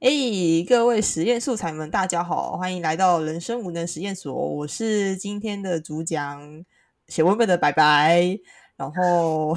[0.00, 0.08] 哎，
[0.66, 4.34] 各位实验素材们，大家好，欢迎来到人生无能实验所。
[4.34, 6.64] 我是今天的主讲，
[7.08, 8.38] 写文本的白白。
[8.78, 9.54] 然后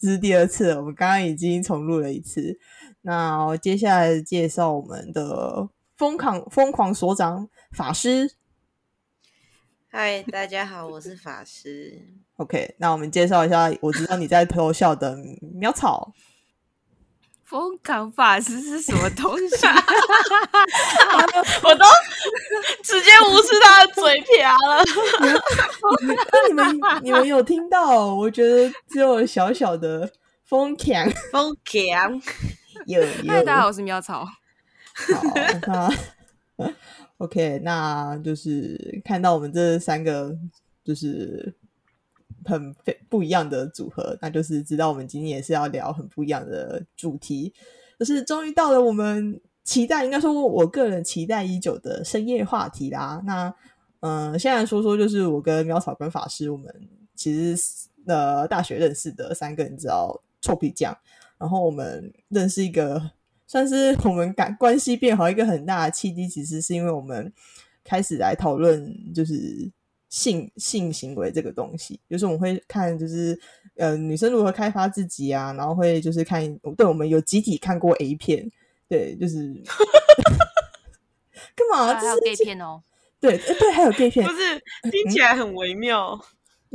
[0.00, 2.58] 这是第二次，我们刚刚已经重录了一次。
[3.02, 8.32] 那接下来介绍我们的疯狂疯狂所长法师。
[9.86, 12.02] 嗨，大家好，我是法师。
[12.38, 15.16] OK，那我们介绍一下，我知道你在偷笑的
[15.54, 16.12] 苗草。
[17.54, 19.64] 疯狂法师是什么东西？
[21.62, 21.84] 我都
[22.82, 24.82] 直接无视他的嘴瓢了。
[26.48, 28.12] 你们你们有听到？
[28.12, 30.10] 我觉得只有小小的
[30.44, 32.20] 疯狂疯狂。
[32.86, 33.24] 有有。
[33.28, 34.24] 大家好，我是苗草。
[35.68, 35.88] 好，
[36.56, 36.74] 那
[37.18, 40.36] OK，那就是看到我们这三个
[40.84, 41.54] 就是。
[42.44, 42.74] 很
[43.08, 47.52] 不一样的组合，那就是知道我们今天也是要聊很不一样的主题，
[47.98, 53.22] 就是终于到了我们期待，应该说我个人期待已久的深夜话题啦。
[53.24, 53.54] 那
[54.00, 56.72] 嗯，现在说说就是我跟苗草跟法师，我们
[57.14, 60.96] 其实呃大学认识的三个人，知道臭皮匠，
[61.38, 63.10] 然后我们认识一个
[63.46, 67.32] 算是我们感关系变好一个很大的契机，其实是因为我们
[67.82, 69.70] 开始来讨论就是。
[70.14, 73.36] 性性行为这个东西，就是我们会看，就是
[73.76, 78.48] 呃女生如何开发自己啊，然后会就是看，对我们有集体看过 A 片，
[78.88, 79.38] 对，就是
[81.56, 81.92] 干嘛？
[81.92, 82.80] 还有 gay 片哦，
[83.20, 86.16] 对，对，还有 gay 片，不是听起来很微妙，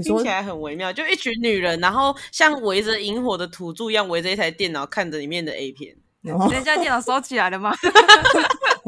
[0.03, 5.95] 听起来很微妙，就一群女人，然后像围着萤火的土著一样围着一台电脑看着里面的 A 片。
[6.21, 7.73] 人家电脑收起来了吗？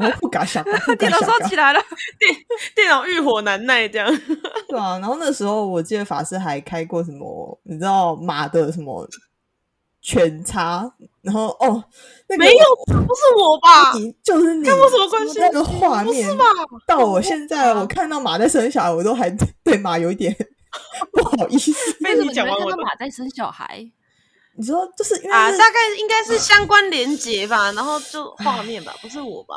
[0.02, 0.64] 我不敢想，
[0.98, 1.80] 电脑烧起来了，
[2.18, 2.34] 电
[2.74, 4.08] 电脑欲火难耐这样。
[4.68, 9.08] 对啊，然后那时候我记得法师还开过什么，你知道马的什么
[10.00, 11.82] 全叉，然后哦，
[12.36, 13.92] 没有，不是我吧？
[14.22, 15.38] 就是你，跟我什么关系？
[15.38, 16.44] 那个画面是吧？
[16.86, 19.30] 到我现在，我看到马在生小孩，我都还
[19.62, 20.34] 对马有一点
[21.12, 21.70] 不好意思。
[22.00, 23.84] 为什么看到马在生小孩？
[24.54, 29.54] 你说就是啊，大概应该是相关连接吧，然后就画面吧，不是我吧？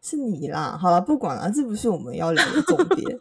[0.00, 0.78] 是你啦。
[0.80, 3.20] 好了，不管了，这不是我们要聊的重点。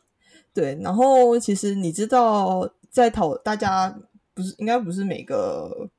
[0.53, 3.95] 对，然后其实你知道，在讨大家
[4.33, 5.89] 不是应该不是每个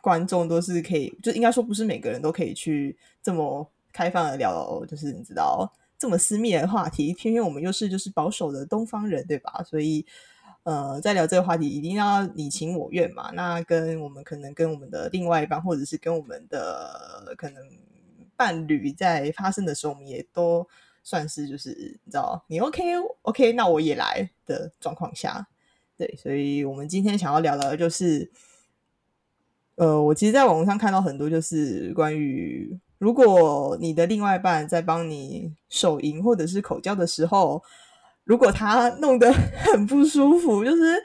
[0.00, 7.12] 观众都是可以，就应该说不是每个人都可以去这么开放的聊，就是你知道这么私密的话题。
[7.12, 9.62] 偏偏我们又是就是保守的东方人，对吧？
[9.68, 10.04] 所以。
[10.62, 13.30] 呃，在聊这个话题，一定要你情我愿嘛。
[13.32, 17.62] 那跟我们可能跟我们的另外一半，或者是跟我们的可能
[18.40, 20.66] 伴侣，在发生的时候，我们也都
[21.02, 21.68] 算是就是
[22.04, 22.82] 你知道，你 OK
[23.20, 25.46] OK，那我也来的状况下，
[25.98, 26.14] 对。
[26.16, 28.30] 所以我们今天想要聊的，就是
[29.74, 37.62] 呃，我其实在网上看到很多，就是关于如果你的另外一半在帮你手淫或者是口交的时候。
[38.24, 39.32] 如果他弄得
[39.72, 41.02] 很不舒服，就是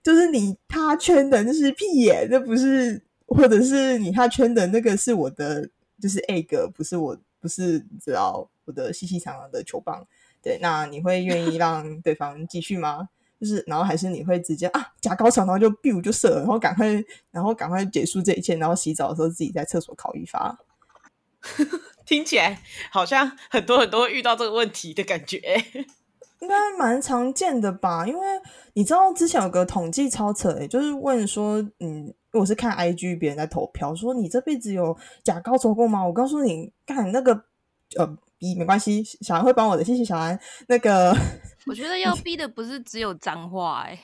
[0.00, 5.68] 就是你他圈的那是屁眼，那不是，或者是你他圈的那个是我的，
[6.00, 10.06] 就是 egg，不是我，不是你知道我的细细长长的球棒。
[10.42, 13.08] 对，那你会愿意让对方继续吗？
[13.40, 20.58] 就是，然后还是你会直接啊假高潮，然后就 biu 就射了，然后赶快，然后赶快结束这一切，然后洗澡的时候自己在厕所烤一发。
[22.04, 25.40] 听起来好像很多人都会遇到这个问题的感觉。
[26.40, 28.26] 应该蛮常见的吧，因为
[28.74, 36.06] 你知道之前有个统计超扯，诶，就是问说，嗯，我是看 IG 别人在投票，说你这辈子有假高潮过吗？
[36.06, 37.32] 我告诉你，干那个
[37.96, 38.06] 呃
[38.38, 40.38] 逼没关系，小安会帮我的，谢谢小安。
[40.68, 41.12] 那个
[41.66, 43.98] 我觉得要逼的不是只有脏话，哎，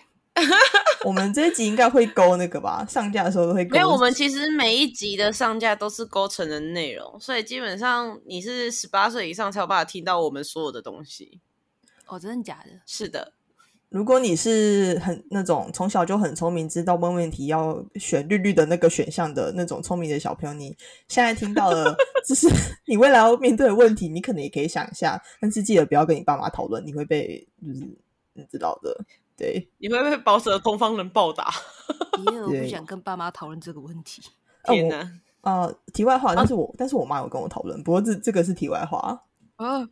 [1.04, 3.64] 我们这一集应该会勾那个吧，上架的时候都会。
[3.64, 3.76] 勾。
[3.76, 11.40] 因为我们其实每一集的上架都是勾成人内容，所以基本上你是十八岁以上才有办法听到我们所有的东西。
[12.06, 12.70] 哦，真的假的？
[12.86, 13.32] 是的，
[13.88, 20.76] 如果你是很那种从小就很聪明，知道问问题要选绿绿的那个选项的那种聪明的小朋友，你
[21.08, 21.96] 现在听到了，
[22.26, 22.48] 就是
[22.86, 27.80] 你未来要面对的问题，你可能也可以想一下， 但是记得不要跟你爸妈讨论，你会被就是
[28.32, 29.04] 你知道的，
[29.36, 31.52] 对，你会被保守的东方人暴打。
[32.18, 34.22] 因为我不想跟爸妈讨论这个问题。
[34.64, 35.20] 天哪！
[35.42, 39.20] 呃，题外话，但是我但是我妈有跟我讨论，不过这这个是题外话。
[39.56, 39.88] 嗯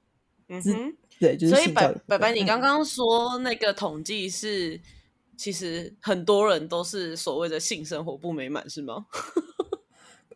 [0.49, 0.97] 嗯哼。
[1.37, 4.81] 对，所以白白白，你刚刚说那个统计是，
[5.37, 9.07] 其实很多人都是所谓的性生活不美满，是吗？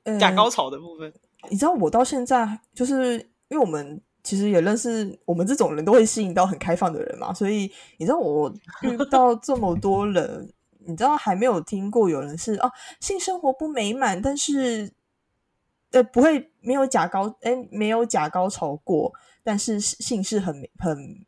[0.21, 1.13] 假高潮的部分，
[1.51, 3.15] 你知道，我到现在就是
[3.49, 8.49] 因为我们其实也认识，我们这种人都会吸引到很开放的人嘛，所以你知道，我
[8.83, 10.49] 遇到这么多人，
[10.87, 14.93] 你知道还没有听过有人是哦，性生活不美满，但是
[15.91, 19.13] 呃不会没有假高哎没有假高潮过，
[19.47, 21.25] 但是性是很很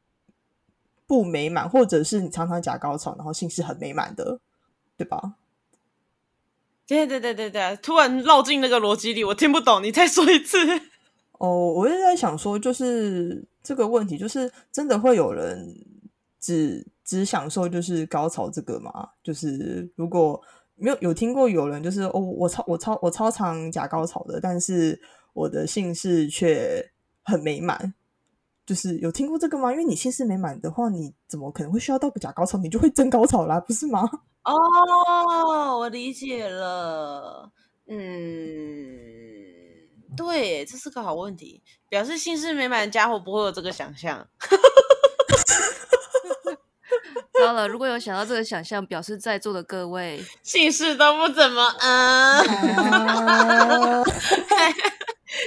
[1.07, 4.41] 不美满，或者是你常常假高潮，然后性是很美满的，
[4.97, 5.37] 对吧？
[6.85, 10.59] 对对对对对，突然绕进那个逻辑里，我听不懂，你再说一次。
[11.35, 15.73] 哦，我就在想说，就是这个问题，就是真的会有人
[16.41, 19.11] 只只享受就是高潮这个吗？
[19.23, 20.43] 就是如果
[20.75, 25.01] 没有有听过有人就是哦，我超我超我超常假高潮的，但是
[25.35, 26.91] 我的姓氏却
[27.23, 27.95] 很美满，
[28.69, 29.73] 就是有听过这个吗？
[29.73, 32.59] 因为你姓氏美满的话，你怎么可能会需要到个假高潮？
[32.59, 34.03] 你就会真高潮啦，不是吗？
[34.45, 37.51] 哦，我理解了，
[37.89, 39.17] 嗯。
[40.15, 41.63] 对，这是个好问题。
[41.89, 44.29] 表示姓氏美满的家伙不会有这个想象。
[47.41, 52.45] 糟了，如果有想到这个想象，表示在座的各位姓氏都不怎么嗯。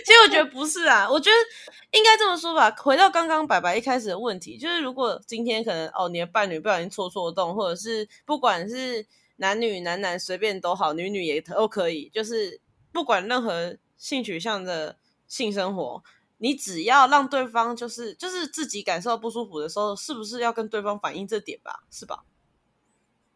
[0.05, 1.35] 其实我觉得不是啊，我觉得
[1.97, 2.69] 应该这么说吧。
[2.77, 9.05] 回到刚刚白白一开始的问题，就是如果今天可能哦，你的伴侣不小心戳戳动，或者是不管是
[9.37, 12.59] 男女男男随便都好，女女也都可以，就是
[12.91, 13.75] 不管任何。
[14.01, 14.97] 性取向的
[15.27, 16.03] 性生活，
[16.43, 21.83] 你只要让对方就是就是自己感受不舒服的时候，是不是要跟对方反映这点吧？
[21.91, 22.25] 是吧？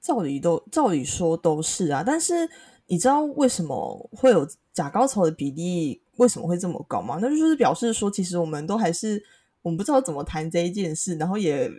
[0.02, 2.50] 照理都照理说都是啊，但是
[2.88, 7.20] 你知道为什么会有假高潮的比例为什么会这么高吗？
[7.22, 9.24] 那就是表示说，其实我们都还是
[9.62, 11.70] 我们不知道怎么谈这一件事，然后也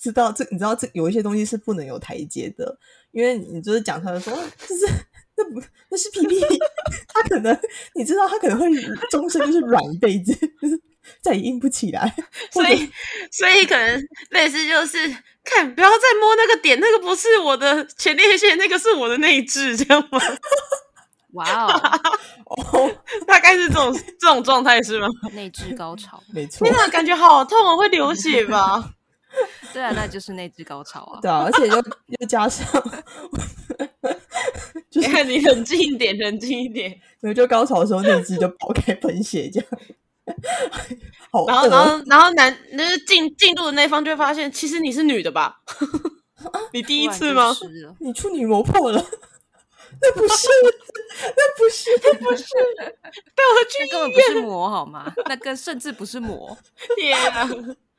[0.00, 2.78] 知道这你知道这有一些东西是不能有台阶的，
[3.12, 4.32] 因为你就是讲出来说
[4.66, 4.86] 就是。
[5.38, 5.60] 那不
[5.90, 6.40] 那是皮皮，
[7.12, 7.54] 他可能
[7.94, 8.66] 你知道，他可能会
[9.10, 10.80] 终身就是软一辈子，就 是
[11.20, 12.10] 再也硬不起来。
[12.50, 12.90] 所以，
[13.30, 14.96] 所以可能类似就是
[15.44, 20.18] 看，不要再摸那个点，那个不是我的前列腺，那个是我的内痔，这样吗？
[21.34, 21.66] 哇
[22.46, 22.90] 哦，
[23.28, 25.06] 大概是这种这种状态是吗？
[25.34, 26.66] 内痔高潮，没错。
[26.66, 28.92] 天哪，感觉好痛啊，会流血吧？
[29.72, 31.18] 对啊，那就是内痔高潮啊。
[31.20, 32.66] 对啊，而且又又加上。
[34.90, 36.90] 就是你冷静一点，冷静一点。
[37.20, 39.68] 没有，就高潮的时候，那只就爆开喷血，这样。
[41.30, 45.60] 好，然后，然后，然后男，那进进入的那方就会发现，其实你是女的吧？
[46.72, 47.54] 你第一次吗？
[48.00, 49.04] 你处女膜破了？
[50.00, 50.48] 那不是，
[51.20, 52.44] 那不是，那不是。
[53.34, 55.12] 带我去那根本不是膜，好吗？
[55.26, 56.56] 那个甚至不是膜。
[56.96, 57.48] 天啊！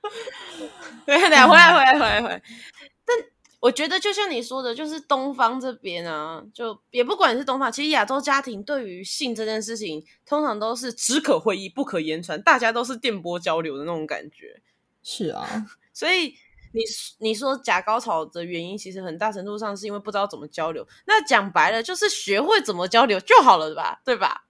[1.06, 2.44] 对，回来，回来，回来，回来，回来。
[3.06, 3.16] 但。
[3.60, 14.62] 我觉得就像你说的，就是东方这边啊，就也不管是东方，其实亚洲家庭对于性这件事情，通常都是只可会意不可言传，大家都是电波交流的那种感觉。
[15.02, 15.44] 是啊，
[15.92, 16.36] 所以
[16.72, 16.84] 你
[17.18, 20.88] 你说假高潮的原因，其实很大程度上是因为不知道怎么交流。
[21.08, 24.44] 那讲白了，就是学会怎么交流就好了吧，对吧？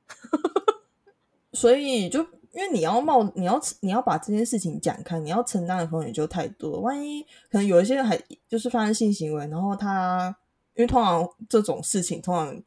[1.54, 2.28] 所以就。
[2.54, 6.80] 因为你要冒，你要你要把这件事情讲开，你要承担的风险就太多。
[6.80, 7.22] 万一
[7.52, 10.36] 可能有一些人还就是发生性行为，然后他
[10.76, 12.60] 因为通常这种事情通常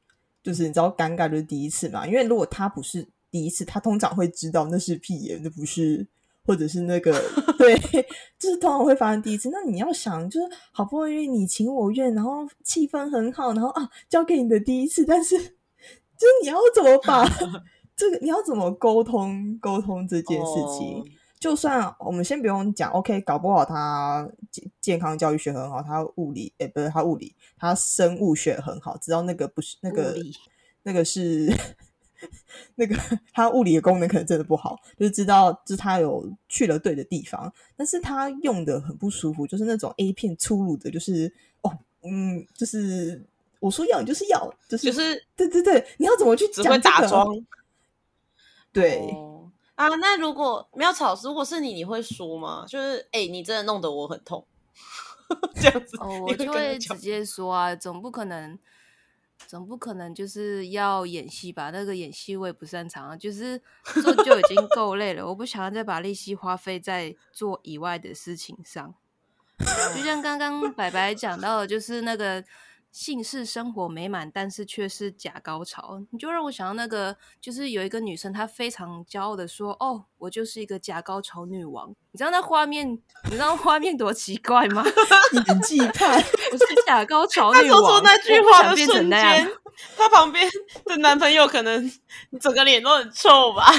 [0.43, 2.07] 就是你知道尴尬就是第一次嘛。
[2.07, 6.07] 因为如果他不是第一次，他通常会知道那是屁眼，那不是
[6.45, 7.13] 或者是那个
[7.59, 7.77] 对，
[8.39, 9.51] 就是通常会发生第一次。
[9.51, 15.37] 那你要想，就是好不容易你情我愿，然后气氛很好，然后啊交给你的第一次，但是
[16.17, 17.25] 就是你要怎么把？
[18.01, 19.59] 这个你要怎么沟通？
[19.61, 21.05] 沟通这件事情，
[21.39, 30.17] 就算我们先不用讲，OK，搞不好他健健康教育学很好，他物理诶不是他物理，他生物学很好，知道那个不是那个
[30.83, 31.55] 那个是
[32.77, 32.97] 那个
[33.35, 41.31] 他物理的功能可能真的不好，就是知道就是他有去了对的地方，但是他用的很不舒服，就是那种 A 片粗鲁的，就是
[41.61, 41.71] 哦
[42.03, 43.23] 嗯，就是
[43.59, 47.27] 我说要你就是要，就是就是对对对，你要怎么去只会打桩。
[48.73, 49.15] 对
[49.75, 52.65] 啊，那如果苗草，如果是你，你会说吗？
[52.69, 54.47] 就是哎，你真的弄得我很痛，
[55.57, 58.59] 这样子，哦我就会直接说啊，总不可能，
[59.47, 61.71] 总不可能就是要演戏吧？
[61.71, 63.61] 那个演戏我也不擅长啊，就是
[64.03, 68.95] 做就已经够累了，我不想要再把力气花费在做以外的事情上。
[69.95, 72.45] 就像刚刚白白讲到的，就是那个。
[72.93, 82.91] 姓氏生活美满，但是却是假高潮，你就让我想到那个，就是有一个女生，她非常骄傲的说：“哦，我就是一个假高潮女王。”你知道那画面，
[83.25, 84.85] 你知道画面多奇怪吗？
[85.47, 87.81] 演技派，我是假高潮女王。
[87.83, 89.49] 他说出那句话的瞬间，
[89.97, 90.49] 他旁边
[90.87, 91.91] 的男朋友可能
[92.41, 93.71] 整个脸都很臭吧。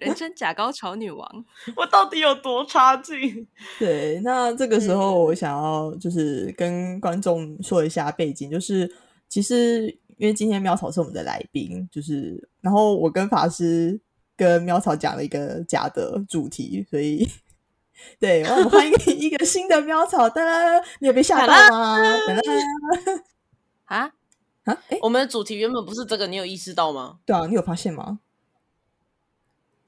[0.00, 1.44] 人称假高潮女王，
[1.76, 3.46] 我到底有多差劲？
[3.78, 8.92] 对，那这个时候我想要就是跟观众说一下背景，就是
[9.28, 14.00] 其实因为今天喵草是我们的来宾，就是然后我跟法师
[14.36, 17.28] 跟喵草讲了一个假的主题，所以
[18.18, 21.98] 对，我们欢迎 一个新的喵草的，你有被吓到吗？
[23.84, 24.12] 啊，
[24.64, 27.18] 啊，哎，我们的主题原本不是这个，你有意识到吗？
[27.24, 28.20] 对啊，你有发现吗？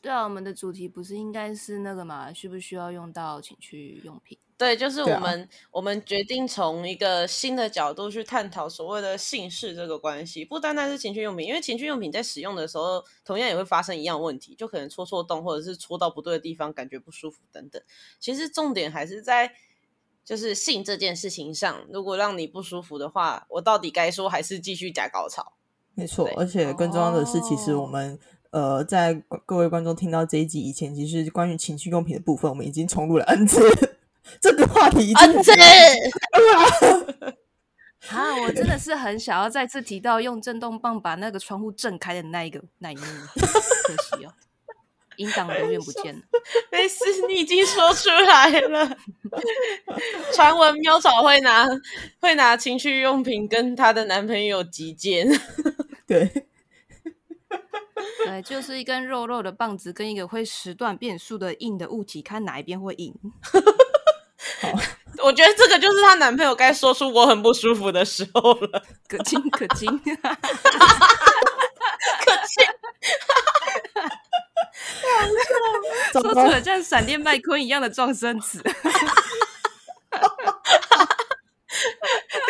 [0.04, 2.30] 对啊，我们的主题不是应该是那个嘛？
[2.30, 4.36] 需不需要用到情趣用品？
[4.58, 17.80] 对，就是我们、我们决定从一个新的角度去探讨所谓的性事这个关系，不单单是情趣用品，因为情趣用品在使用的时候，同样也会发生一样问题，就可能戳错洞，或者是戳到不对的地方，感觉不舒服等等。
[18.20, 19.54] 其实重点还是在
[20.22, 25.54] 就是性这件事情上，如果让你不舒服的话，我到底该说还是继续假高潮？
[25.96, 28.18] 没错，而且更重要的是，其实我哦们、
[28.54, 33.60] 呃，在各位观众听到这一集以前，其实关于情趣用品的部分，我们已经重录了 N 次，
[34.40, 35.52] 这个话题已经嗯，这
[38.10, 43.02] 啊，我真的是很想要再次提到用震动棒把那个窗户震开的那一个那一幕，
[43.34, 44.32] 可惜哦，
[45.16, 46.22] 音档永远不见了。
[46.70, 48.96] 没事，你已经说出来了。
[50.32, 51.66] 传闻喵草会拿
[52.20, 55.28] 会拿情趣用品跟她的男朋友击剑，
[56.06, 56.46] 对，
[58.24, 63.14] 对，就是一根肉肉的棒子跟一个会时断变速的硬的物体，看哪一边会硬。
[65.22, 68.82] 我觉得这个就是她男朋友该说出我很不舒服的时候了。
[69.08, 70.04] 可亲可亲， 可
[72.46, 72.64] 亲
[76.12, 78.62] 说出了像闪电麦昆一样的撞声词。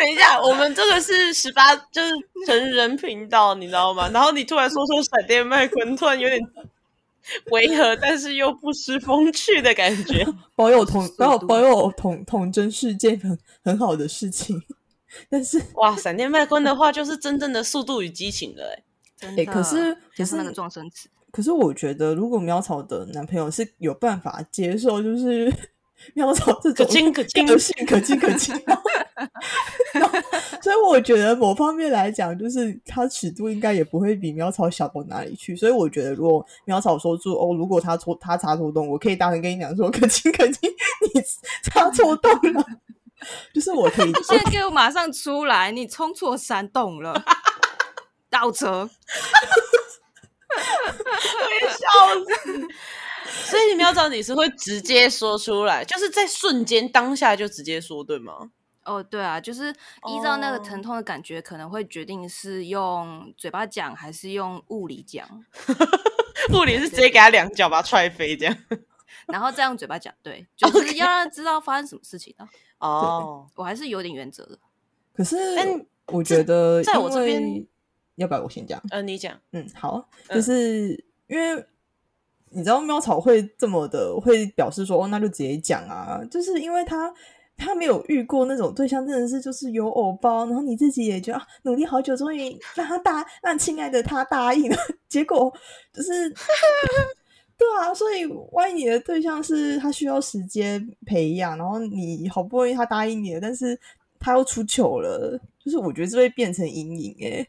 [0.05, 2.13] 等一下，我们这个是十八，就是
[2.45, 4.07] 成人频道，你知道吗？
[4.13, 6.39] 然后你突然说说闪电麦昆，突然有点
[7.49, 10.23] 违和，但是又不失风趣的感觉。
[10.55, 14.61] 保有同速保有度保有童童真是件很很好的事情，
[15.27, 18.83] 但是哇，闪电麦昆的话就是真正的速度与激情了、 欸，哎
[19.17, 21.09] 真的，可是可就是那个是撞声词。
[21.31, 25.51] 可是我觉得，如果苗草的男朋友是有办法接受，就是
[26.13, 28.83] 苗草这种可种亲可亲可亲可亲，然后
[30.61, 35.55] 所以我觉得某方面来讲，就是它尺度应该也不会比苗草小到哪里去。
[35.55, 40.69] 所以我觉得，如果苗草说出哦，如果他戳他插错洞，我可以大声跟你讲说，可亲可亲，
[41.13, 41.21] 你
[41.63, 42.65] 插错洞了，
[43.53, 45.71] 就是我可以 现在给我马上出来！
[45.71, 47.23] 你冲错山洞了，
[48.29, 48.89] 倒车。
[50.55, 51.75] 我也笑
[52.43, 52.67] 死！
[53.49, 58.51] 所以你苗草你是会直接说出来，就是在瞬间当下就直接说，对吗？
[58.85, 65.27] 哦，对啊，就是依照那个哦疼痛的感觉，可能会决定是用嘴巴讲还是用物理讲，
[66.53, 68.57] 物理是直接给他两脚把他踹飞这样。
[69.27, 70.13] 然后再用嘴巴讲。
[70.21, 72.47] 对， 就是要让他知道发生什么事情的。
[72.79, 74.59] 哦，我还是有点原则的。
[75.13, 77.65] 可是但我觉得，在我这边
[78.15, 78.79] 要不要我先讲？
[78.91, 81.65] 呃，你讲，嗯，好，嗯就是、因为
[82.49, 87.11] 你知道喵草会这么的会表示说，哦，那就直接讲啊，就是因为他
[87.57, 94.77] 他没有遇过那种对象，真的是就是有偶包，然后你自己也觉得啊，努力好久，终于让他答让亲爱的他答应了，
[95.09, 95.53] 结果
[95.93, 96.33] 就是。
[97.57, 103.79] 对啊，所以万一你的对象是他需要时间培养，然后你好不容易他答应你了，但是
[104.19, 107.47] 他又出糗了，就是我觉得这会变成阴影诶、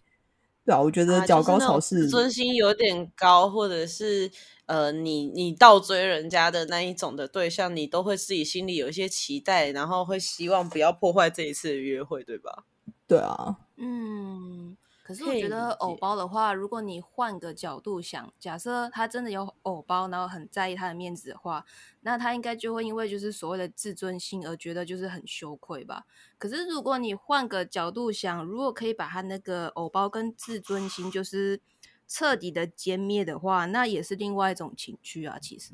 [0.65, 4.31] 对啊，我觉得啊脚高潮是、自尊心有点高，或者是
[4.67, 12.65] 呃，你你倒追人家的那一种的对象，你都会自己心里有一些期待，然后会希望不要破坏这一次的约会，对吧？
[13.07, 21.65] 对啊，嗯，可是我觉得理偶包的话，如果你换个角度想，假设他真的有偶包，然后很在意他的面子的话，
[22.01, 26.05] 那他应该就会因为就是所谓的自尊心而觉得就是很羞愧吧。
[26.39, 31.61] 可是如果你换个角度想，如果可以把他那个偶包跟自尊心就是
[32.09, 35.37] 彻底的歼灭的话，那也是另外一种情趣啊。
[35.41, 35.71] 其实，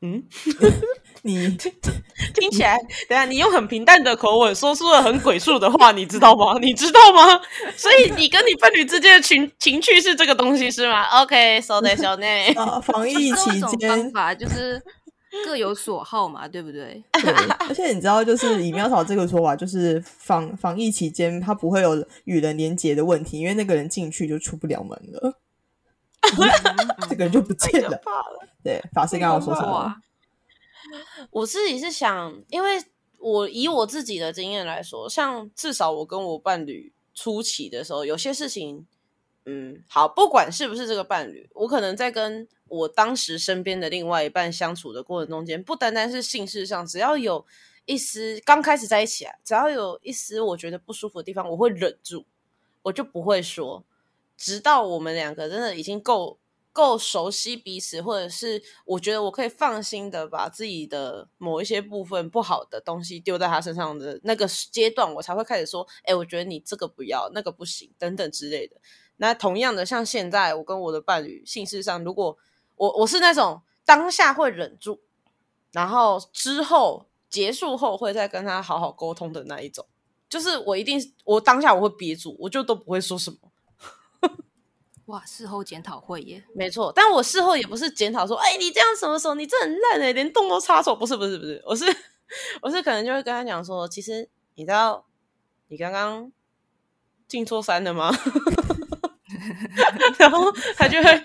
[0.00, 0.22] 嗯，
[1.22, 1.48] 你
[2.34, 6.56] 听起来，等一下你用很平淡的口吻说出了很鬼畜的话，你知道吗？
[6.60, 7.40] 你知道吗？
[7.76, 14.80] 所以你跟你伴侣之间的情情趣是这个东西是吗？OK，so、的小内， 啊，防疫期间方间，法就是
[15.44, 17.02] 各有所好嘛，对不对？
[17.20, 17.32] 对，
[17.68, 25.34] 而且你知道，就是以苗草这个说法，就是防防疫期间，他不会有与人连结的问题，因为那个人进去就出不了门了，
[27.08, 27.90] 这个人就不见了。
[27.90, 28.48] 了。
[28.62, 29.94] 对，法师刚刚说什么？
[31.30, 32.82] 我自己是想，因为
[33.18, 38.86] 我以我自己的经验来说，像至少我跟我伴侣初期的时候，有些事情，
[39.44, 47.44] 嗯，好，不管是不是这个伴侣，我可能在跟我当时身边的另外一半相处的过程中间，不单单是性事上，只要有
[47.84, 52.24] 一丝刚开始在一起啊，只要有一丝我觉得不舒服的地方，我会忍住。
[52.82, 53.84] 我我就不会说，
[54.38, 56.38] 直到我们两个真的已经够
[56.72, 68.76] 够熟悉彼此，或者是我觉得我可以放心的把自己的某一些部分不好的东西丢在他身上的那个阶段，我才会开始说，哎，我觉得你这个不要，那个不行，等等之类的。
[69.16, 72.38] 那同样的，像现在我跟我的伴侣性事上，如果
[72.76, 75.00] 我我是那种当下会忍住，
[75.72, 79.84] 然后之后结束后会再跟他好好沟通的那一种，
[80.28, 83.38] 就是我一定我当下我会憋住，我就都不会说什么。
[85.08, 89.34] 哇，事后检讨会耶，没错，但我事后也不是检讨说，哎，你这样什么时候？
[89.34, 91.84] 你这很烂哎，连动都插手，不是不是不是，我是
[92.60, 95.06] 我是可能就会跟他讲说，其实你知道
[95.68, 96.30] 你刚刚
[97.26, 98.12] 进错山了吗？
[100.18, 101.22] 然后他就会，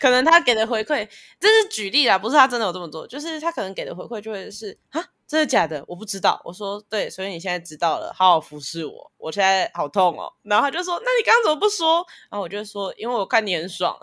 [0.00, 1.08] 可能他给的回馈，
[1.38, 5.84] 这是举例啦，不是他真的有这么做，就是他可能给的回馈就会是啊，真的假的？
[5.86, 6.40] 我不知道。
[6.44, 9.12] 我说对，所以你现在知道了，好好服侍我。
[9.18, 10.32] 我现在好痛哦。
[10.42, 12.04] 然后他就说，那你刚刚怎么不说？
[12.30, 13.96] 然后我就说，因为我看你很爽，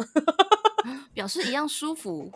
[1.13, 2.31] 表示一样舒服。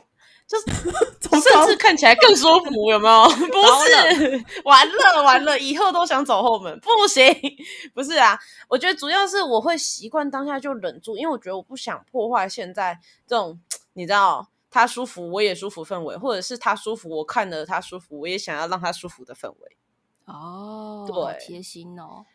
[0.50, 0.65] 就是
[1.29, 3.29] 甚至看起来更舒服，有没有？
[3.29, 7.24] 不是，完了完了，以后都想走后门， 不行，
[7.94, 8.38] 不是啊。
[8.68, 13.60] 我觉得主要是我会习惯当下就忍住，因为我觉得我不想破坏现在这种
[13.94, 19.77] 你知道他舒服我也舒服氛围，或者是他舒服我看了他舒服我也想要让他舒服的氛围。
[20.25, 22.25] 哦，对，贴心哦。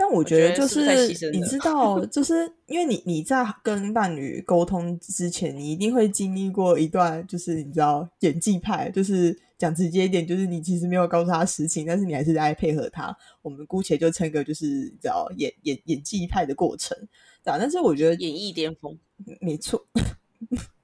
[0.00, 13.12] 但我觉得就是你知 道，就是因为你你在跟伴侣沟通之前，你一定会经历过一段，就是你知道演技派，就是讲直接一点，就是你其实没有告诉他实情，但是你还是在配合他。
[13.42, 16.96] 我们姑且就称个就是你知道演演演技派的过程，
[17.42, 17.58] 对啊。
[17.58, 18.96] 但是我觉得演绎巅峰，
[19.40, 19.84] 没错，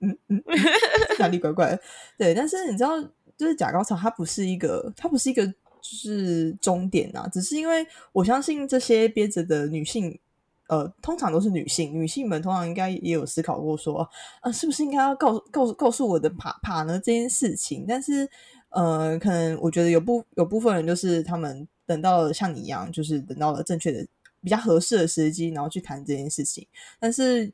[0.00, 0.42] 嗯嗯，
[1.20, 1.80] 哪里怪怪的？
[2.18, 3.00] 对，但是你知道，
[3.36, 5.54] 就是假高潮，它不是一个，它不是一个。
[5.84, 7.28] 就是终点啊！
[7.30, 10.18] 只是因为我相信这些憋着的女性，
[10.68, 14.08] 呃，通常都是女性，女性们通常应该也有思考过说，
[14.40, 17.84] 啊，是不是应该要告告告诉我的爬爬呢这件事情？
[17.86, 18.26] 但是，
[18.70, 24.06] 呃，可能我觉得有部有部分人就是他们等到了像你一样，就是等到了正确的、
[24.40, 26.66] 比较合适的时机，然后去谈这件事情，
[26.98, 27.52] 但是。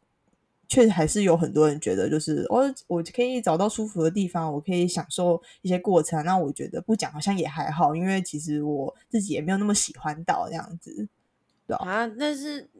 [0.70, 6.24] 确实还是有很多人觉得，就是我我可以找到舒服的地方，我可以享受一些过程。
[6.24, 11.08] 那我觉得不讲好像也还好，因为其实我自己也没有那么喜欢到这样子，
[11.66, 12.06] 啊。
[12.18, 12.70] 但是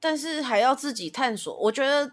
[0.00, 1.56] 但是还要自己探索。
[1.58, 2.12] 我觉得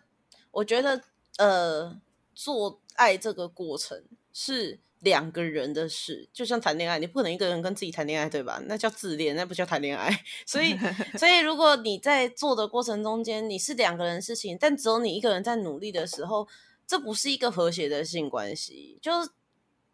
[0.52, 1.02] 我觉得
[1.38, 2.00] 呃，
[2.34, 4.80] 做爱这个过程是。
[5.00, 8.62] 两个人的事，就像谈恋爱，你不可能一个人跟自己谈恋爱，对吧？
[8.66, 10.24] 那叫自恋，那不叫谈恋爱。
[10.46, 10.78] 所以，
[11.18, 16.48] 所以如果你在做的过程中间，你是两个人的事情，但只有你一个人在努力的时候，
[16.86, 18.98] 这不是一个和谐的性关系。
[19.02, 19.30] 就是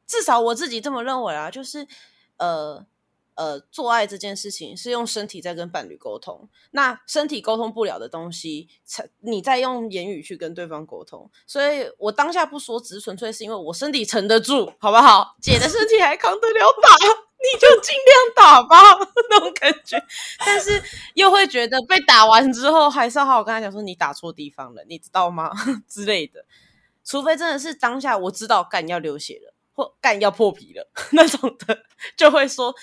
[0.08, 1.88] 至少我自己这么认为啊，就是
[2.38, 2.86] 呃。
[3.36, 11.30] 呃，做爱这件事情是用身体在跟伴侣沟通，那身体沟通不了的东西，才你再用言语去跟对方沟通。
[11.46, 15.36] 所以我当下不说，只是纯粹是因为我身体撑得住，好不好？
[15.42, 16.96] 姐的身体还扛得了打，
[17.36, 18.78] 你就尽量打吧，
[19.30, 20.02] 那种感觉。
[20.40, 20.82] 但是
[21.16, 25.52] 又会觉得被打完之后，还是要好好跟他讲说，你打错地方了，你知道吗？
[25.90, 26.46] 之类的。
[27.04, 31.80] 除非真的是当下我知道干要流血了，或干要破皮了 那种的，
[32.16, 32.74] 就会说。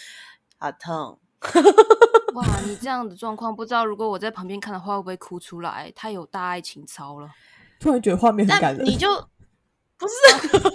[0.63, 1.19] 好痛！
[2.35, 5.93] 哇，你这样的状况，不知道如果我在旁边看的话，会不会哭出来？
[5.97, 7.29] 太有大爱情操了，
[7.81, 8.87] 突然觉得画面很感人。
[8.87, 9.09] 你就
[9.99, 10.15] 不是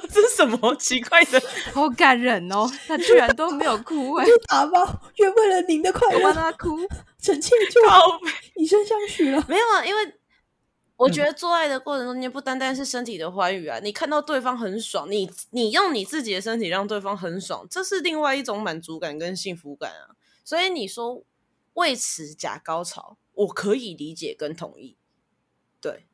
[0.10, 1.42] 这是什么奇怪的？
[1.74, 2.70] 好感人哦！
[2.86, 4.26] 他居然都没有哭哎！
[4.26, 6.78] 就打包，愿为了您的快乐，让他哭，
[7.22, 7.80] 臣妾就
[8.56, 9.42] 以身相许了。
[9.48, 10.17] 没有啊，因为。
[10.98, 20.18] 我觉得做爱的过程中间不单单是身体的欢愉啊，你看到对方很爽，你你用你自己的身体让对方很爽，这是另外一种满足感跟幸福感啊。
[20.44, 21.24] 所以你说
[21.74, 24.98] 为此假高潮，我可以理解跟同意。
[25.80, 26.08] 对，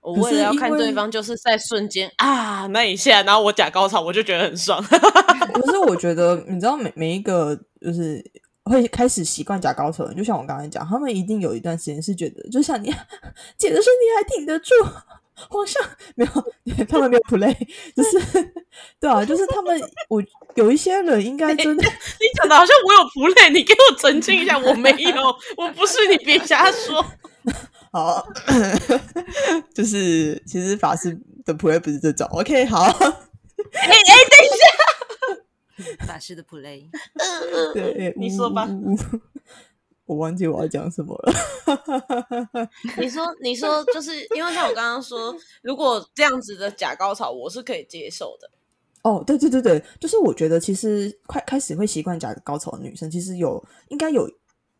[0.00, 4.82] 我为了要看对方，就是在瞬间啊那一下，然后我假高潮，我就觉得很爽。
[4.82, 8.28] 可是我觉得，你知道每每一个就是。
[8.70, 12.86] 会开始习惯假高潮，就像我刚才讲，他们一定有一段时间是觉得，就像你
[13.58, 14.72] 姐的身体还挺得住，
[15.48, 15.82] 皇上
[16.14, 17.52] 没有，他们没有 play，
[17.96, 18.52] 就是
[19.00, 20.22] 对啊，就是他们，我
[20.54, 23.00] 有一些人应该真的， 你讲的好像我有
[23.32, 27.04] play，你给我澄清一下，我没有，我不是，你别瞎说。
[27.92, 28.24] 好，
[29.74, 34.99] 就是其实法师的 play 不是这种，OK，好，哎哎，等一下。
[36.06, 36.88] 法师的 play，
[37.74, 38.68] 对，你说吧，
[40.06, 42.68] 我忘记我要讲什么了。
[42.98, 48.50] 你说，你说，就是因为像我刚刚说，如果这样子的假高潮，我是可以接受的。
[49.02, 54.28] 哦，对对对对，就是我觉得其实快开始会习惯假高潮的女生，其实有应该有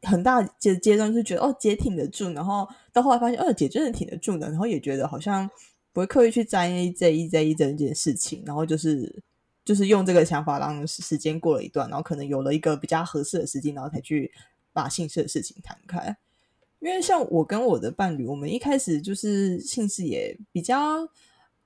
[0.02, 5.48] 很大阶阶段是觉得哦姐挺得住，然后到后来发现哦姐真的挺得住的，然后也觉得好像
[5.92, 9.22] 不会刻意去在意这一这一这件事情，然后就是
[9.70, 14.32] 就是用这个想法让时间过了一段，然后可能有了一个比较合适的时机，然后才去
[14.72, 16.16] 把姓氏的事情谈开。
[16.80, 21.08] 因为像我跟我的伴侣，我们一开始就是姓氏也比较。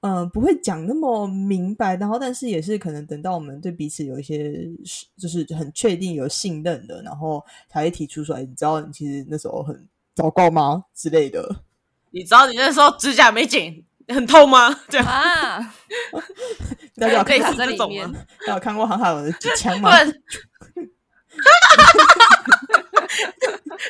[0.07, 4.69] 嗯，不会讲那么明白，然后但是也是可能等到我们对彼此有一些
[5.17, 8.43] 就是很确定有信任的，然后才会提出出来。
[8.43, 11.63] 你知道你其实那时候很糟糕吗之类的？
[12.11, 14.69] 你知道你那时候指甲没剪很痛吗？
[14.91, 15.59] 对啊，
[16.97, 18.13] 大家有类看似这种吗？
[18.41, 19.91] 大家有看过航海王的举枪吗？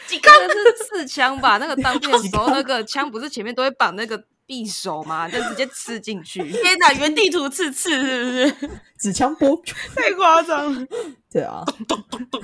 [0.07, 1.59] 几个是刺枪吧？
[1.59, 4.25] 那个当兵的时候，那个枪不是前面都会绑那个。
[4.47, 6.47] 匕首吗，就直接刺进去。
[6.53, 8.71] 天哪，原地图刺刺是不是？
[8.99, 9.59] 纸枪波
[9.97, 10.87] 太夸张了。
[11.33, 11.65] 对啊。
[11.89, 12.43] 咚咚咚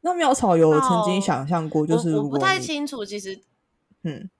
[0.00, 3.38] 那妙草有曾经想象过，就是我不太清楚，其实，
[4.04, 4.30] 嗯，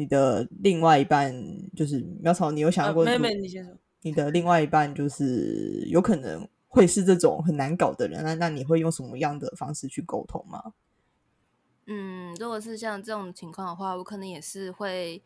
[0.00, 1.34] 你的另外一半
[1.76, 3.04] 就是苗草，你有想过？
[3.04, 3.74] 妹妹，你先说。
[4.00, 10.72] 你的另外一半就是有可能会是这种很难搞的人，那那你会用什么样的方式去沟通吗？
[11.86, 15.22] 嗯，如果是像这种情况的话，我可能也是会。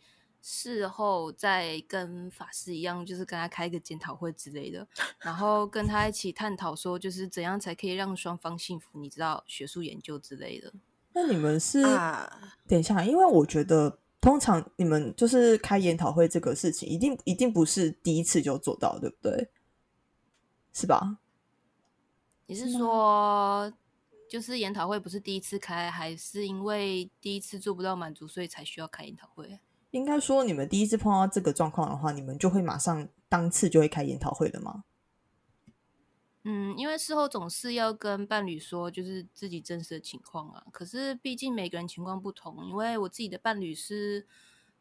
[0.46, 4.86] 事后再跟法师一样，就是跟他开一个检讨会之类的，
[5.20, 10.70] 然后跟他一起探讨说，就是怎样才可以让双方幸福，你知道，学术研究之类的。
[11.14, 11.82] 那你们是
[12.68, 19.50] 等一下，因为我觉得通常你们就是开研讨会这个事情，一定一定不是第一次就做到，对不对？
[20.72, 21.18] 是吧？
[22.46, 23.70] 你是说，
[24.26, 29.58] 就是研讨会不是第一次开，还是因为第一次做不到满足，所以才需要开研讨会？
[29.90, 34.84] 应该说，你们第一次碰到这个状况的话，你们就会马上当次就会开研讨会了吗？
[36.44, 40.64] 嗯，因为事后总是要跟伴侣说，就是自己真实的情况啊。
[40.70, 44.26] 可是毕竟每个人情况不同，因为我自己的伴侣是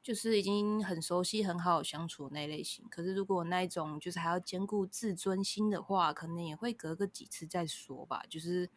[0.02, 2.86] 就是已经很熟悉、很好相处那类型。
[2.90, 8.24] 可是如果那一种就是还要兼顾自尊心的话，可能也会隔个几次再说吧。
[8.30, 8.70] 就是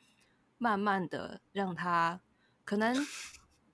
[0.57, 2.21] 慢慢的让他
[2.65, 2.95] 可能。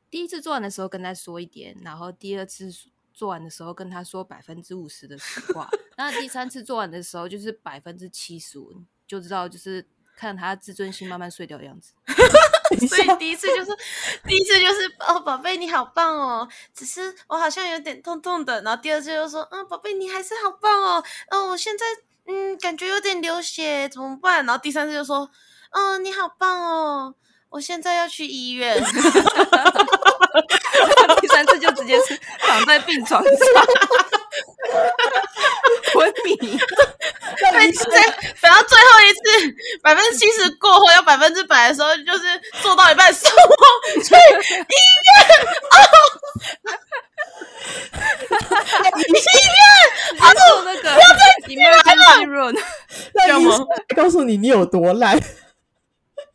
[0.09, 2.70] 第一次做完的时候跟他说一点，然后第二次
[3.14, 9.87] 做完的时候跟他说百分之五十的实话， 那第三次做完的时候就是百分之七十五，就知道就是
[10.17, 11.93] 看他自尊心慢慢碎掉的样子。
[12.88, 13.71] 所以第一次就是
[14.27, 18.62] 第一次就是哦，宝贝你好棒哦，只是我好像有点痛痛的。
[18.62, 21.85] 然后第二次又说嗯，宝贝你还是好棒哦，哦我现在
[22.27, 24.45] 嗯感觉有点流血怎么办？
[24.47, 25.31] 然后第三次就说
[25.73, 27.15] 嗯你好棒哦。
[27.51, 28.81] 我现在要去医院，
[31.21, 33.31] 第三次就直接是躺在病床上
[35.94, 36.59] 昏迷。
[37.40, 37.62] 在在
[38.40, 39.20] 等到最后一次
[39.83, 44.74] 百分之七十过后要百分之百的时候，就是做到一半送我去医
[45.09, 45.16] 院
[45.70, 45.74] 哦。
[48.96, 52.55] 医院，他做那个不要再你没有看到润，
[53.14, 55.20] 那医生告诉你你有多烂。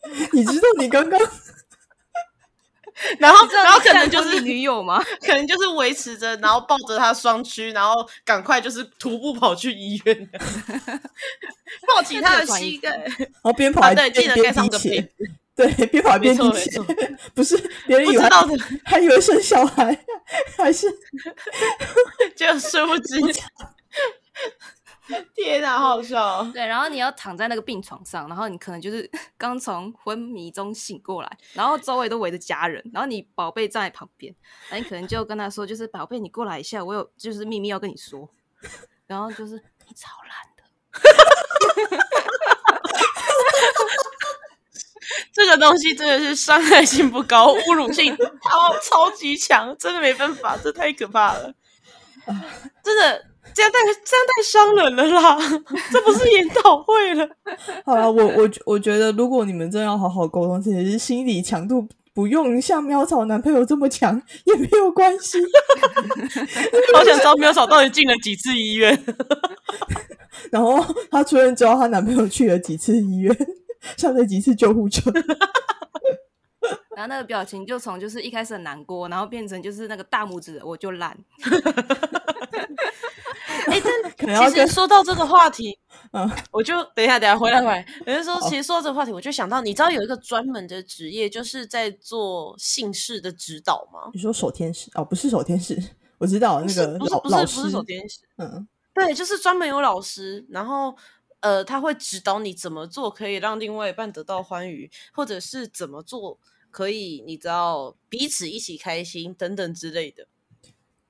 [0.32, 1.20] 你知道你刚刚，
[3.20, 5.04] 然后然后可能就是女友吗？
[5.22, 10.30] 可能就是维持着，然后抱着他双躯，然后赶快就是徒步跑去医院，
[11.88, 15.10] 抱起他的膝盖，然后边跑对，记得盖上个被
[15.56, 16.72] 对，边跑边滴血，
[17.34, 18.24] 不是别人以为
[18.84, 19.98] 还以为生小孩，
[20.58, 20.88] 还是
[22.36, 23.20] 就殊不知。
[25.34, 26.44] 天哪，好笑！
[26.54, 34.36] 对，然后你要躺在那个病床上，然后你可能就是 刚从昏迷中醒过来，然后周围都围着家人，然后你宝贝站在旁边，
[34.70, 38.30] 那你可能就跟他说，就是宝贝，你过来一下，我有就是秘密要跟你说。
[39.06, 39.54] 然后就是
[39.88, 40.64] 你超烂的，
[45.32, 51.54] 这个东西真的是伤害性不高，侮辱性超超级强，真的没办法，这太可怕了，
[52.84, 53.26] 真的。
[53.54, 55.38] 这样太这样太伤人了啦！
[55.92, 57.28] 这不是研讨会了。
[57.86, 65.40] 好了，我我我觉得，如果你们真要好好沟通，其实心理强度不用像喵草男朋友这么强 也没有关系。
[66.94, 68.98] 好想知道喵草到底进了几次医院，
[70.52, 73.36] 然后她出院之后，她男朋友去了几次医院，
[73.98, 75.12] 上了几次救护车。
[76.98, 81.16] 然后那个表情就从就是一开始很难过，然后变成就是那个大拇指我就烂。
[83.68, 83.80] 哎，
[84.18, 85.78] 但其实说到这个话题，
[86.12, 87.86] 嗯，我就等一下，等下回来回来。
[88.08, 94.10] 有人说，其实说到这个话题，我就想到，你知道有一个专门的职业，就是在做姓氏的指导吗？
[94.12, 94.90] 你说守天使？
[94.96, 95.80] 哦，不是守天使，
[96.18, 100.96] 我知道那个老老师不是守天使，嗯，对，就是专门有老师，然后
[101.42, 106.40] 呃，他会指导你怎么做可以让另外一半得到欢愉，或者是怎么做。
[106.78, 110.28] 可以，你知道彼此一起开心等等之类的。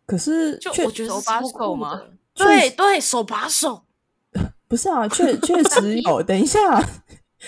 [0.06, 2.01] 可是就我觉得手把手吗
[2.34, 3.84] 对对，手把手。
[4.69, 6.23] 不是啊，确确实有。
[6.23, 6.82] 等一下，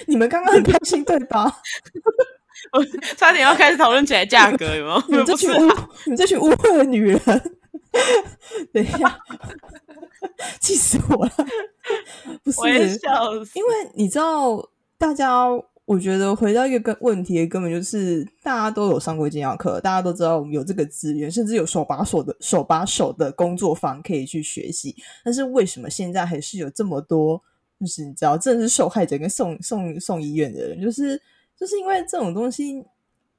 [0.07, 1.61] 你们刚刚很开心对吧？
[2.73, 2.83] 我
[3.15, 5.03] 差点要开始讨论起来价格，有没有？
[5.07, 7.17] 你们这群你们这群污秽的女人，
[8.73, 9.17] 等一下，
[10.59, 11.31] 气死我了！
[12.43, 13.51] 不是，我也笑死。
[13.57, 15.45] 因为你知道，大家
[15.89, 24.95] 我觉得回到一个根问题的根本就是，大家都有上过健药课，大家都知道我们有这个资源，甚至有手把手的手把手的工作坊可以去学习。
[25.23, 27.41] 但是为什么现在还是有这么多，
[27.79, 31.19] 就是你知道，真的是受害者跟送送送医院的人，就是
[31.57, 32.85] 就是因为这种东西，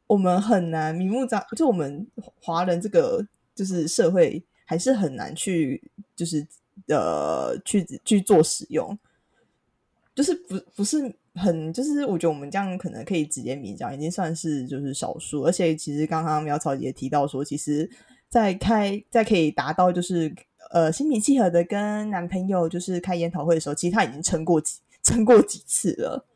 [0.08, 2.04] 我们很难明目张，就我们
[2.42, 5.80] 华人这个就是社会还是很难去
[6.16, 6.44] 就是
[6.88, 8.98] 呃去去做使用。
[10.12, 15.42] 就是不不是很，就是我觉得我们这样可能可以直接明讲，已经算是就是少数。
[15.42, 17.88] 而且其实刚刚苗草姐提到说，其实，
[18.28, 20.34] 在开在可以达到就是
[20.72, 26.26] 呃心平气和的跟男朋友就是开研讨会的时候，其实他已经撑过几撑过几次了。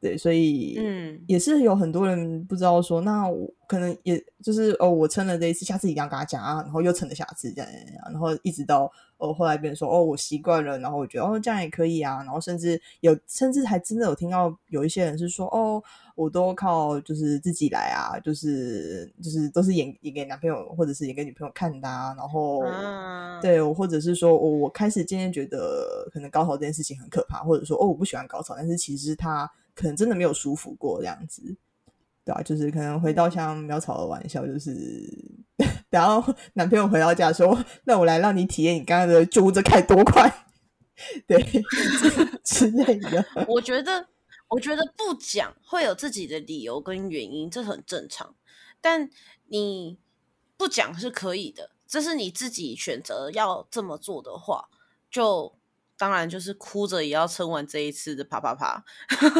[0.00, 1.20] 对，所以嗯。
[1.26, 7.70] 也是有很多人不知道说，那我可能也就是哦，我撑了这一次，下次一定要跟他讲啊，然后又撑了下次这样，
[8.10, 15.82] 然后一直到哦后来别人说哦我习惯了，然后我觉得哦这样也可以啊，然后甚至有甚至还真的有听到有一些人是说哦
[16.16, 22.64] 我都靠就是自己来啊，就是就是都是演演给男朋友或者是演给女朋友看的啊，然后。
[22.64, 31.56] 啊，对，我或者是说我我开始渐渐觉得可能高潮这件事情很可怕，或者说哦我不喜欢高潮，但是其实他可能真的没有舒服过这样子，
[32.24, 35.08] 对啊，就是可能回到像苗草的玩笑，就是
[35.88, 40.46] 然后男朋友回到家说，那我来让你体验你刚刚的救护车开多快，
[41.26, 41.42] 对
[42.44, 44.06] 之类的，我觉得，
[44.48, 48.34] 我觉得不讲会有自己的理由跟原因，这很正常。
[48.82, 49.08] 但
[49.48, 49.98] 你
[50.56, 54.68] 不讲是可以的，这是你自己选择要这么做的话，
[55.10, 55.54] 就
[56.00, 58.82] 当然就是哭着也要撑完这一次的啪啪啪。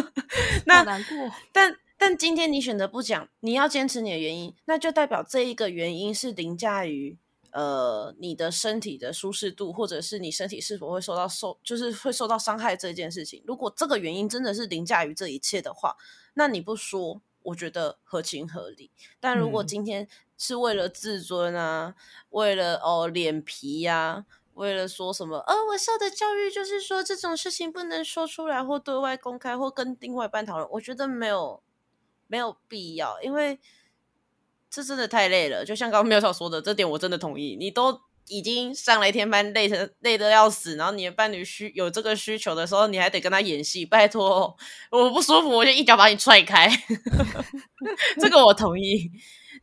[0.66, 1.16] 那难过。
[1.50, 7.16] 但但今天你选择不讲，你要坚持你的原因，那就代表这一个原因是凌驾于
[7.52, 13.42] 呃你的身体的舒适度，或者是你身体是否会受到受，就是会受到伤害这件事情。
[13.46, 15.96] 如果这个原因真的是凌驾于这一切的话，
[16.34, 18.90] 那你不说，我觉得合情合理。
[19.18, 21.94] 但如果嗯今天是为了自尊啊，
[22.30, 24.26] 为了哦脸皮呀、
[24.60, 31.62] 为了说什么，呃，我受的教育就是说这种事情不能说出来，或对外公开，或跟另外一半讨论，我觉得没有
[32.26, 33.58] 没有必要，因为
[34.68, 35.64] 这真的太累了。
[35.64, 37.56] 就像刚刚妙少说的，这点我真的同意。
[37.58, 44.54] 你都已经上了一天班，累成累得要死，然后你的伴侣需有这个需求的时候，你还得跟他演戏，拜托，
[44.90, 46.68] 我不舒服，我就一脚把你踹开。
[48.20, 49.10] 这个我同意。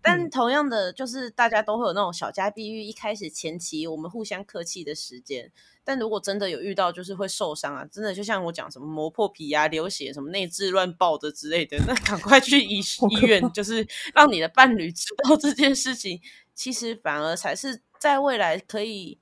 [0.08, 5.52] 但嗯同样的，就是大家都会有那种小家碧玉，一开始前期我们互相客气的时间。
[5.84, 16.22] 但如果真的有遇到，就是会受伤啊，真的就像我讲什么磨破皮啊、流血、什么内痔乱爆的之类的，那 赶快去医医院，就是让你的伴侣知道这件事情，
[16.56, 19.20] 其实反而才是在未来可以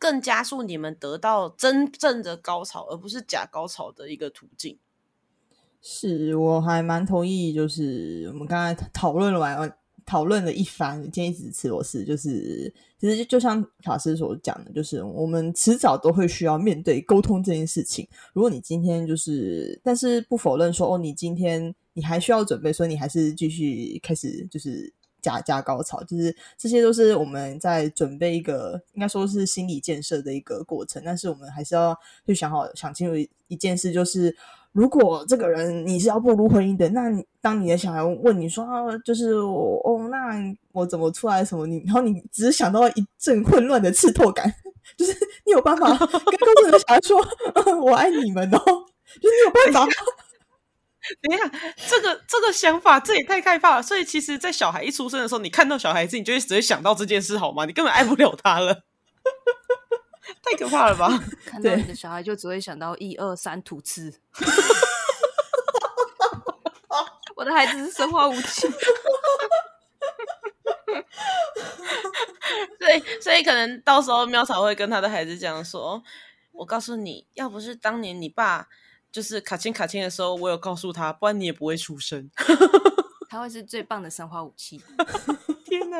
[0.00, 4.80] 更加速你们得到真正的高潮，而不是假高潮的一个途径。
[5.80, 18.06] 是我还蛮同意，就是我们刚才讨论了完，讨论了一番，今天一直吃螺丝，就是其实就像法师所讲的，就是我们迟早都会需要面对沟通这件事情。
[18.32, 31.02] 如果你今天就是，但是不否认说哦，你今天你还需要准备，所以你还是继续开始就是加加高潮，就是这些都是我们在准备一个应该说是心理建设的一个过程。
[31.04, 34.36] 但是我们还是要去想好想清楚一件事，就是。
[34.74, 40.34] 如果这个人你是要步入婚姻的，那你当你的小孩问你说，啊、就是我哦，那
[40.72, 41.64] 我怎么出来什么？
[41.64, 44.52] 你然后你只是想到一阵混乱的刺痛感，
[44.98, 47.24] 就是你有办法 跟告诉你的小孩说，
[47.80, 49.86] 我爱你们哦，就是你有办法？
[51.22, 51.46] 等一下，
[51.86, 53.82] 这个这个想法，这也太害怕了。
[53.82, 57.64] 所以其实，在小孩一出生的时候，你看到小孩子，你就会直接想到这件事，好吗？
[57.66, 58.82] 你根本爱不了他了，
[60.42, 61.08] 太可怕了吧？
[61.46, 64.20] 看到你的小孩就只会想到一二三吐刺。
[67.36, 68.68] 我的孩子是生化武器，
[72.78, 76.02] 所以，所以可能到时候喵草会跟他的孩子讲说
[76.52, 78.68] ：“我告诉你，要不是当年你爸
[79.10, 82.30] 就是卡亲卡亲的时候，我有告诉他，不然你也不会出生。
[83.28, 84.80] 他会是最棒的生化武器。
[85.64, 85.98] 天哪！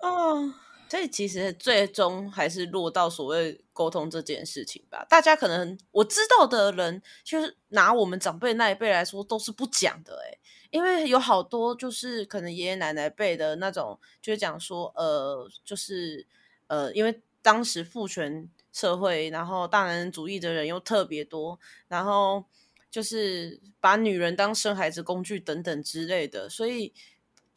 [0.00, 0.54] 哦，
[0.90, 5.06] 所以其实最终还是落到所谓沟通这件事情吧。
[5.08, 10.38] 大家可能我知道的人，就是拿我们长辈那一辈来说，都是不讲的、欸。
[10.70, 16.26] 因为有好多就是可能爷爷奶奶辈的那种，就是讲说，呃，就是
[16.66, 22.44] 呃，因为当时父权社会，然后大男人主义的人又特别多，然后
[22.90, 26.92] 就是把女人当生孩子工具等等之类的，所以。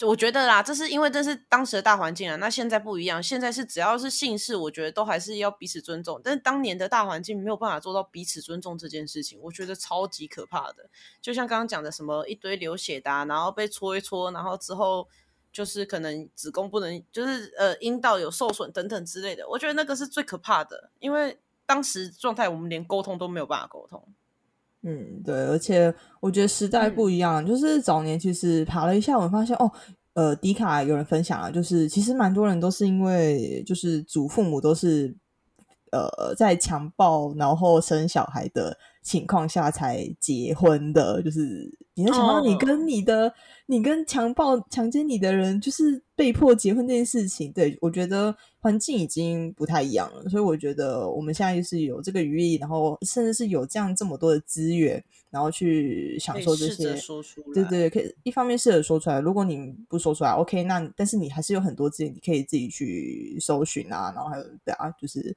[0.05, 2.35] 我觉得啦，这是因为这是当时的大环境啊。
[2.35, 6.19] 那现在不一样，现在是只要是姓氏，我觉得都还是要彼此尊重。
[6.23, 10.89] 但是当年的大环境没有办法做到彼此尊重这件事情，我觉得超级可怕的。
[11.21, 15.07] 就像刚刚讲的，什么一堆流血的，然后被搓一搓，然后之后
[15.51, 19.47] 就是可能子宫不能，就是呃阴道有受损等等之类的。
[19.47, 24.05] 我觉得那个是最可怕的，因为当时状态我们连沟通都没有办法沟通。
[24.85, 29.71] 嗯，对，而且我觉得时代不一样，就是早年其实爬了一下，我发现哦，
[30.13, 35.15] 呃，迪卡有人分享了，就是其实蛮多人都是因为就是祖父母都是
[35.91, 43.31] 呃在强暴然后生小孩的情况下才结婚的，就是你能想到你跟你的。
[43.65, 56.93] 你跟强暴、强奸你的人就是被迫结婚这件事情，对我觉得环境已经不太一样了，所以我觉得我们现在就是有这个余力，然后甚至是有这样这么多的资源，然后去享受这些。
[57.53, 59.21] 对对，可以一方面试着说出来。
[59.21, 65.35] 如果你不说出来，OK，那但是你还是有很多资源，你可以自己去搜寻啊，然后还有对啊，就是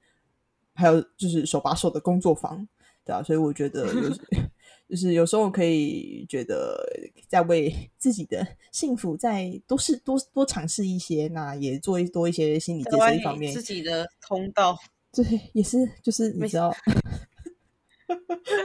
[0.74, 2.66] 还有就是手把手的工作坊，
[3.06, 4.20] 对啊，所以我觉得就是。
[4.88, 6.78] 就是有时候可以觉得
[7.26, 14.78] 在为 自己的幸福再多试多多尝试一些，那也做多一些心理建设一方面自己的通道。
[15.12, 16.72] 对，也是就是你知道，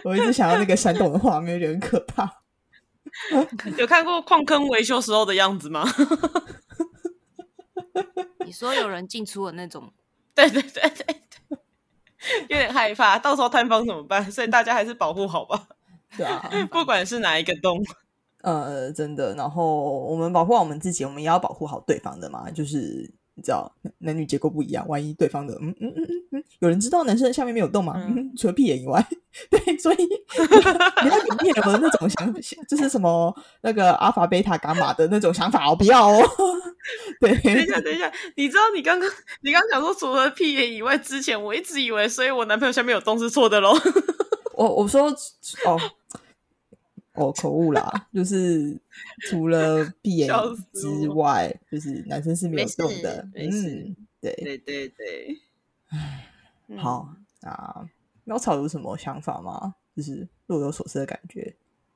[0.03, 2.43] 我一直想要那个闪动的画面，有点可怕。
[3.79, 5.83] 有看过矿坑维修时候的样子吗？
[8.45, 9.91] 你说有人进出的那种？
[10.35, 11.15] 对对对对，
[12.49, 14.29] 有点害怕，到时候探方怎么办？
[14.31, 15.67] 所以大家还是保护好吧。
[16.17, 17.81] 对啊， 不管是哪一个洞，
[18.41, 19.33] 呃，真的。
[19.35, 22.51] 然后我们保护好我们自己，我们也要保护好对方的嘛。
[22.51, 27.95] 就是你知道，男女结构不一样，万一对方的，嗯嗯嗯嗯嗯，有人知道男生的下面没有洞吗？
[28.37, 29.01] 除了屁眼以外，
[29.49, 32.33] 对，所以你要里面有那种想，
[32.67, 36.21] 就是什么那个阿法、贝塔、伽马的那种想法哦，不要哦。
[37.21, 39.09] 对，等一下，等一下，你知道你刚刚
[39.41, 43.73] 你刚刚讲说除了屁眼以外，之前我一直以为，所以我男朋友下面有洞是错的喽。
[44.53, 45.09] 我我说
[45.65, 45.79] 哦。
[47.13, 48.79] 哦，口误啦，就是
[49.29, 50.29] 除了屁眼
[50.73, 53.27] 之外，就是男生是没有洞的。
[53.35, 55.37] 嗯，对对对对。
[55.89, 56.31] 唉，
[56.77, 57.09] 好
[57.41, 57.85] 啊，
[58.23, 59.75] 苗草有什么想法吗？
[59.93, 61.53] 就是若有所思的感觉。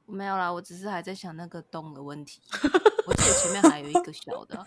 [0.08, 2.40] 没有啦，我只是还在想那个洞的问题。
[3.08, 4.66] 我记得前面还有一个小的，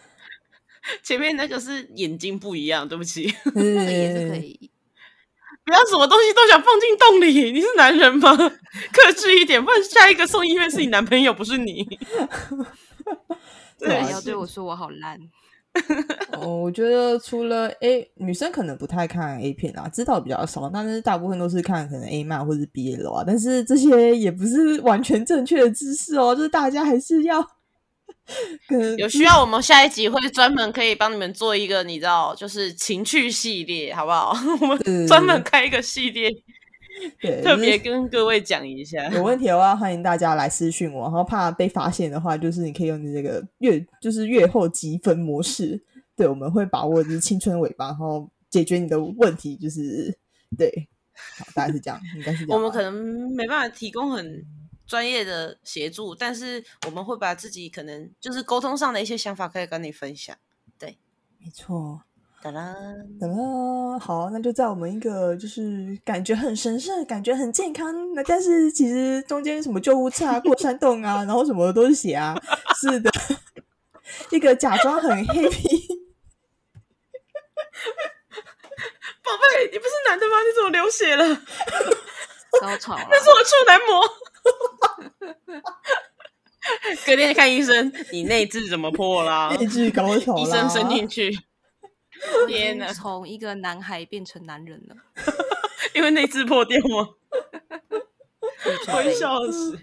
[1.02, 4.70] 前面那个是眼睛不一样，对不起，那个也是可以。
[5.64, 8.34] 不要什么东西都想放进洞里，你是男人吗？
[8.92, 11.84] 克制一点，不然下一个送医院是你男朋友，不是你。
[13.78, 15.20] 对，要对我说我好烂。
[16.38, 27.44] 哦，我觉得除了 A 女生可能不太看 A 片啊，知道比较少，但是大部分都是看可能 A 漫或者是 BL 啊，但是这些也不是完全正确的知识哦，就是大家还是要。
[28.98, 34.36] 有需要，我们下一集会专门可以帮你们做一个，你知道，就是情趣系列，好不好？
[34.60, 36.30] 我们专门开一个系列，
[37.20, 39.08] 对，特别跟各位讲一下。
[39.08, 41.02] 有问题的话，欢迎大家来私讯我。
[41.02, 45.82] 然后怕被发现的话，就是你可以用你这个月，就是月后积分模式。
[46.16, 49.56] 对，我们会把握就是青春尾巴，然后解决你的问题。
[49.56, 50.16] 就是
[50.56, 50.88] 对，
[51.38, 52.56] 好，大概是这样，应该是这样。
[52.56, 54.44] 我们可能没办法提供很。
[54.88, 60.34] 专业的协助，但是我们会把自己可能就是沟通上的一些想法可以跟你分享。
[60.78, 60.96] 对，
[61.36, 62.00] 没错。
[62.40, 62.72] 哒啦
[63.20, 72.40] 哒啦，好，那就在我们一个就是感觉很神圣、感觉很健康，那但是其实中间什么救护车啊、过山洞啊，然后什么都是血啊，
[72.80, 73.10] 是的，
[74.30, 75.98] 一个假装很 happy。
[79.22, 80.36] 宝贝，你不是男的吗？
[80.42, 81.42] 你怎么流血了？
[82.60, 84.08] 高潮了，那是我处男膜。
[87.04, 89.50] 隔天看医生，你内痔怎么破了？
[89.56, 91.36] 内痔高潮医生伸进去，
[92.46, 92.92] 天哪！
[92.92, 94.96] 从一个男孩变成男人了，
[95.94, 97.08] 因为内置破掉吗？
[98.92, 99.78] 会笑死。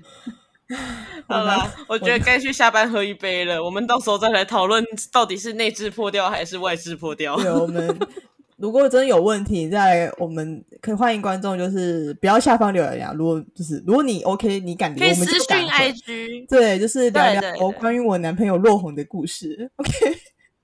[1.28, 3.64] 好了，我觉得该去下班喝一杯了。
[3.64, 7.36] 我们到时候再来讨论，到底是内置破掉还是外置破掉？
[7.38, 7.98] 对，我们。
[8.58, 13.14] 如果真有问题，在我们可以欢迎观众，就是不要下方留言啊。
[13.14, 16.48] 如果就是如果你 OK，你敢留，我们就私讯 IG。
[16.48, 19.70] 对，就是聊聊关于我男朋友落红的故事。
[19.76, 19.92] OK，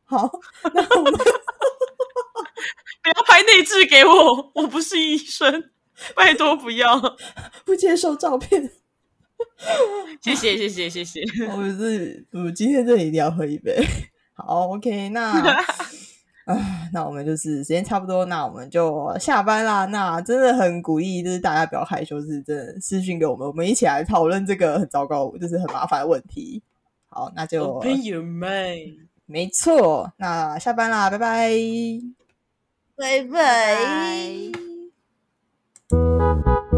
[0.06, 0.32] 好，
[0.74, 1.14] 那我们
[3.04, 5.72] 不要拍内置给我， 我不是医生，
[6.16, 7.00] 拜托不要，
[7.66, 8.72] 不接受照片。
[10.22, 11.22] 谢谢谢谢谢谢。
[11.52, 13.84] 我们是，我今天这里一定要喝一杯。
[14.34, 15.32] 好，OK，那
[16.46, 16.56] 啊，
[16.94, 19.86] 那我们就是时间差不多，那我们就下班啦。
[19.86, 26.64] 那真的很鼓励，就是大家不要害羞，是真的私讯给我们，我们一起来讨论这个很糟糕，就是很麻烦的问题。
[27.10, 31.10] 好，那就 Open your mind，没错，那下班啦，
[33.02, 34.52] 拜拜。
[35.90, 36.71] 拜拜。